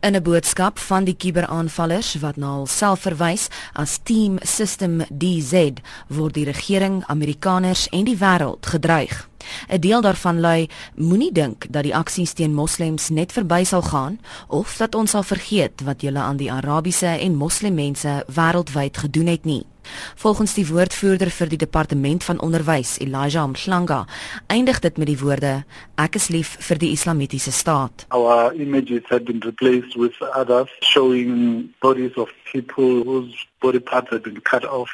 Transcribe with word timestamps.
In 0.00 0.14
'n 0.14 0.22
boodskap 0.22 0.78
van 0.78 1.04
die 1.04 1.16
kuberaanvallers 1.16 2.14
wat 2.14 2.36
na 2.36 2.54
hulself 2.54 3.00
verwys 3.00 3.48
as 3.72 3.98
Team 4.02 4.38
System 4.40 5.02
DZ, 5.10 5.72
word 6.06 6.34
die 6.34 6.44
regering, 6.44 7.04
Amerikaners 7.06 7.88
en 7.88 8.04
die 8.04 8.16
wêreld 8.16 8.66
gedreig. 8.66 9.28
'n 9.68 9.80
Deel 9.80 10.00
daarvan 10.00 10.40
lui: 10.40 10.68
Moenie 10.94 11.32
dink 11.32 11.66
dat 11.70 11.82
die 11.82 11.96
aksies 11.96 12.32
teen 12.32 12.54
moslems 12.54 13.08
net 13.08 13.32
verby 13.32 13.64
sal 13.64 13.82
gaan 13.82 14.20
of 14.46 14.76
dat 14.76 14.94
ons 14.94 15.10
sal 15.10 15.22
vergeet 15.22 15.80
wat 15.84 16.00
julle 16.00 16.18
aan 16.18 16.36
die 16.36 16.52
Arabiese 16.52 17.06
en 17.06 17.34
moslimmense 17.34 18.24
wêreldwyd 18.26 18.96
gedoen 18.96 19.26
het 19.26 19.44
nie. 19.44 19.66
Volgens 20.14 20.54
die 20.54 20.66
woordvoerder 20.66 21.30
vir 21.30 21.48
die 21.48 21.58
departement 21.58 22.24
van 22.24 22.40
onderwys, 22.40 22.98
Elijah 22.98 23.46
Mhlanga, 23.48 24.04
eindig 24.46 24.80
dit 24.80 24.96
met 24.96 25.06
die 25.06 25.18
woorde: 25.18 25.64
Ek 25.96 26.14
is 26.14 26.28
lief 26.28 26.56
vir 26.68 26.78
die 26.78 26.92
Islamitiese 26.92 27.52
staat. 27.52 28.06
Our 28.08 28.52
images 28.54 29.02
had 29.08 29.24
been 29.24 29.40
replaced 29.44 29.96
with 29.96 30.14
others 30.34 30.70
showing 30.80 31.68
bodies 31.80 32.16
of 32.16 32.32
people 32.52 33.02
whose 33.04 33.46
body 33.60 33.80
parts 33.80 34.10
had 34.10 34.22
been 34.22 34.42
cut 34.42 34.64
off 34.64 34.90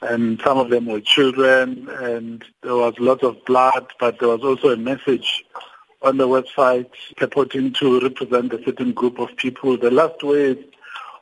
and 0.00 0.40
some 0.42 0.58
of 0.58 0.68
them 0.70 0.86
were 0.86 1.00
children 1.00 1.88
and 2.02 2.44
there 2.60 2.76
was 2.76 2.94
lots 2.98 3.22
of 3.22 3.44
blood 3.44 3.86
but 3.98 4.18
there 4.18 4.28
was 4.28 4.42
also 4.42 4.68
a 4.68 4.76
message 4.76 5.44
on 6.02 6.18
the 6.18 6.28
website 6.28 6.90
purporting 7.16 7.72
to 7.72 7.98
represent 8.00 8.52
a 8.52 8.62
certain 8.64 8.92
group 8.92 9.18
of 9.18 9.34
people. 9.36 9.76
The 9.78 9.90
last 9.90 10.22
words 10.22 10.60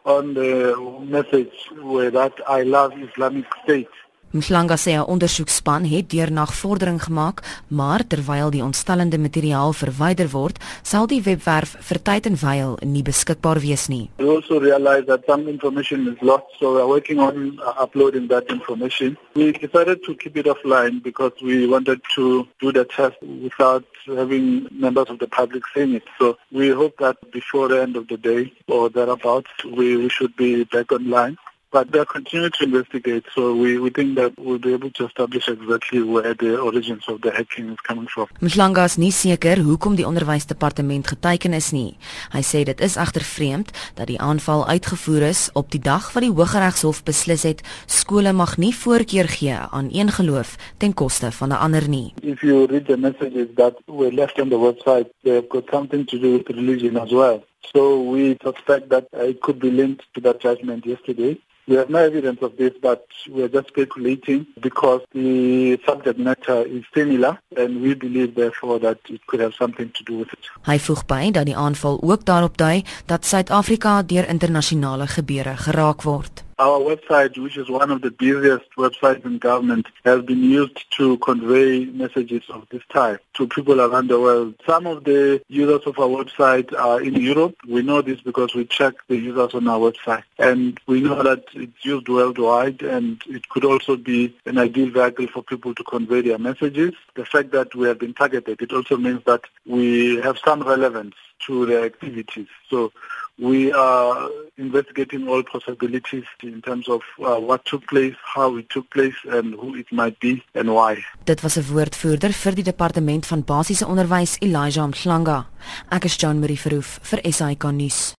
on 0.05 0.34
the 0.34 0.77
message 1.01 1.52
where 1.80 2.11
that 2.11 2.34
I 2.48 2.62
love 2.62 2.92
Islamic 2.98 3.47
State. 3.62 3.88
Mhlanga 4.32 4.77
'n 4.86 5.04
ondersoekspan 5.04 5.84
het 5.84 6.10
deur 6.10 6.32
nagvordering 6.32 7.02
gemaak, 7.02 7.42
maar 7.68 8.06
terwyl 8.06 8.50
die 8.50 8.62
ontstellende 8.62 9.18
materiaal 9.18 9.72
verwyder 9.72 10.28
word, 10.30 10.56
sal 10.82 11.06
die 11.06 11.22
webwerf 11.22 11.77
vir 11.80 12.02
tyd 12.02 12.27
en 12.27 12.36
wyl 12.41 12.78
nie 12.80 13.02
beskikbaar 13.02 13.60
wees 13.60 13.88
nie. 13.88 14.10
We 14.16 14.28
also 14.28 14.58
realize 14.58 15.05
that 15.05 15.20
some 15.27 15.48
information 15.48 16.08
is 16.08 16.20
lost, 16.20 16.48
so 16.58 16.72
we 16.72 16.80
are 16.80 16.88
working 16.88 17.20
on 17.20 17.61
uh, 17.61 17.83
uploading 17.83 18.28
that 18.28 18.48
information. 18.48 19.19
We 19.34 19.52
decided 19.52 20.02
to 20.05 20.14
keep 20.14 20.36
it 20.36 20.46
offline 20.46 21.02
because 21.02 21.33
we 21.42 21.67
wanted 21.67 22.00
to 22.14 22.48
do 22.58 22.72
the 22.72 22.84
test 22.84 23.17
without 23.20 23.84
having 24.06 24.67
members 24.70 25.11
of 25.11 25.19
the 25.19 25.28
public 25.28 25.62
seeing 25.74 25.94
it. 25.94 26.05
So 26.19 26.39
we 26.50 26.70
hope 26.70 26.96
that 26.98 27.17
before 27.33 27.69
the 27.69 27.83
end 27.83 27.96
of 27.96 28.08
the 28.08 28.17
day 28.17 28.52
or 28.67 28.89
thereabouts, 28.89 29.50
we, 29.64 29.96
we 29.96 30.08
should 30.08 30.34
be 30.36 30.64
back 30.64 30.91
online. 30.91 31.36
But 31.73 31.91
they 31.91 32.01
are 32.01 32.05
continuing 32.05 32.53
to 32.59 32.65
investigate, 32.65 33.25
so 33.34 33.55
we, 33.56 33.78
we 33.78 33.89
think 33.89 34.17
that 34.17 34.33
we'll 34.37 34.59
be 34.59 34.75
able 34.75 34.91
to 34.91 35.06
establish 35.06 35.48
exactly 35.48 36.03
where 36.03 36.34
the 36.34 36.61
origins 36.61 37.09
of 37.09 37.23
the 37.23 37.31
hacking 37.31 37.70
is 37.73 37.81
coming 37.81 38.06
from. 38.12 38.29
Mhlanga 38.41 38.84
is 38.84 38.98
nie 39.01 39.09
seker 39.11 39.62
hoekom 39.64 39.97
die 39.97 40.05
onderwysdepartement 40.05 41.09
geteken 41.09 41.56
is 41.56 41.70
nie. 41.73 41.97
Hy 42.34 42.42
sê 42.45 42.61
dit 42.69 42.83
is 42.84 42.98
egter 43.01 43.25
vreemd 43.25 43.73
dat 43.97 44.11
die 44.12 44.19
aanval 44.20 44.67
uitgevoer 44.69 45.25
is 45.31 45.47
op 45.56 45.70
die 45.73 45.81
dag 45.81 46.11
wat 46.12 46.27
die 46.27 46.33
Hooggeregshof 46.34 47.01
beslis 47.09 47.47
het 47.48 47.62
skole 47.86 48.34
mag 48.36 48.59
nie 48.61 48.75
voorkeur 48.77 49.31
gee 49.33 49.57
aan 49.57 49.89
een 49.97 50.12
geloof 50.12 50.59
ten 50.77 50.92
koste 50.92 51.33
van 51.33 51.57
'n 51.57 51.62
ander 51.64 51.89
nie. 51.89 52.12
If 52.20 52.42
you 52.42 52.67
read 52.67 52.84
the 52.86 52.98
messages 52.98 53.48
that 53.57 53.81
were 53.86 54.12
left 54.12 54.36
on 54.41 54.48
the 54.48 54.61
website, 54.61 55.09
they've 55.25 55.48
got 55.48 55.64
something 55.70 56.05
to 56.07 56.19
do 56.19 56.36
with 56.36 56.48
religion 56.48 56.98
as 56.98 57.11
well. 57.12 57.41
So 57.74 58.02
we 58.02 58.36
suspect 58.42 58.88
that 58.91 59.06
it 59.12 59.41
could 59.41 59.58
be 59.58 59.70
linked 59.70 60.05
to 60.14 60.20
that 60.22 60.41
judgment 60.41 60.84
yesterday. 60.86 61.38
We 61.68 61.77
have 61.77 61.91
no 61.91 61.98
evidence 61.98 62.42
of 62.42 62.56
this, 62.56 62.72
but 62.82 63.06
we 63.30 63.42
are 63.44 63.48
just 63.48 63.68
speculating 63.68 64.46
because 64.60 65.00
the 65.14 65.78
subject 65.86 66.18
matter 66.18 66.66
is 66.66 66.83
similar 66.92 67.38
and 67.56 67.80
we 67.80 67.94
believe 67.94 68.34
therefore 68.34 68.80
that 68.80 68.98
it 69.08 69.24
could 69.28 69.38
have 69.38 69.55
something 69.55 69.90
to 69.94 70.05
do 70.05 70.18
with 70.18 70.33
it. 70.33 70.50
Hy 70.66 70.78
voeg 70.83 71.06
by 71.06 71.30
dat 71.30 71.46
die 71.46 71.56
aanval 71.56 72.00
ook 72.02 72.27
daarop 72.27 72.58
dui 72.58 72.83
dat 73.06 73.24
Suid-Afrika 73.24 74.02
deur 74.02 74.27
internasionale 74.28 75.06
gebeure 75.06 75.55
geraak 75.56 76.02
word. 76.02 76.42
Our 76.62 76.78
website, 76.78 77.36
which 77.38 77.56
is 77.56 77.68
one 77.68 77.91
of 77.91 78.02
the 78.02 78.12
busiest 78.12 78.70
websites 78.78 79.24
in 79.24 79.38
government, 79.38 79.88
has 80.05 80.22
been 80.22 80.44
used 80.44 80.78
to 80.96 81.18
convey 81.18 81.86
messages 81.86 82.45
of 82.50 82.68
this 82.70 82.84
type 82.89 83.20
to 83.34 83.48
people 83.48 83.80
around 83.80 84.06
the 84.06 84.20
world. 84.20 84.55
Some 84.64 84.86
of 84.86 85.02
the 85.02 85.42
users 85.48 85.83
of 85.86 85.98
our 85.98 86.06
website 86.06 86.72
are 86.78 87.01
in 87.02 87.14
Europe. 87.17 87.56
We 87.68 87.83
know 87.83 88.01
this 88.01 88.20
because 88.20 88.55
we 88.55 88.64
check 88.64 88.95
the 89.08 89.17
users 89.17 89.55
on 89.55 89.67
our 89.67 89.90
website. 89.90 90.22
And 90.39 90.78
we 90.86 91.01
know 91.01 91.20
that 91.24 91.46
it's 91.55 91.84
used 91.84 92.08
worldwide 92.08 92.83
and 92.83 93.20
it 93.27 93.48
could 93.48 93.64
also 93.64 93.96
be 93.96 94.33
an 94.46 94.56
ideal 94.56 94.90
vehicle 94.90 95.27
for 95.27 95.42
people 95.42 95.74
to 95.74 95.83
convey 95.83 96.20
their 96.20 96.39
messages. 96.39 96.95
The 97.17 97.24
fact 97.24 97.51
that 97.51 97.74
we 97.74 97.89
have 97.89 97.98
been 97.98 98.14
targeted, 98.14 98.62
it 98.62 98.72
also 98.72 98.96
means 98.96 99.24
that 99.24 99.42
we 99.67 100.20
have 100.20 100.39
some 100.39 100.62
relevance 100.62 101.17
to 101.48 101.67
their 101.67 101.84
activities. 101.84 102.46
So 102.70 102.92
we 103.36 103.72
are 103.72 104.30
investigating 104.64 105.28
all 105.28 105.42
possibilities 105.42 106.27
in 106.42 106.61
terms 106.61 106.89
of 106.89 107.02
uh, 107.18 107.39
what 107.48 107.64
took 107.64 107.86
place, 107.86 108.17
how 108.34 108.56
it 108.56 108.68
took 108.70 108.89
place 108.90 109.18
and 109.36 109.55
who 109.55 109.74
it 109.74 109.90
might 109.90 110.18
be 110.20 110.42
and 110.55 110.73
why. 110.77 110.92
Dit 111.24 111.42
was 111.42 111.56
'n 111.58 111.67
woordvoerder 111.74 112.33
vir 112.33 112.55
die 112.55 112.68
departement 112.72 113.27
van 113.27 113.45
basiese 113.45 113.86
onderwys 113.86 114.39
Elijah 114.40 114.89
Mhlanga. 114.89 115.46
Ek 115.90 116.05
is 116.05 116.17
John 116.17 116.39
Marie 116.39 116.61
Verhoef 116.61 116.98
vir 117.02 117.20
SAK 117.33 117.64
nuus. 117.72 118.14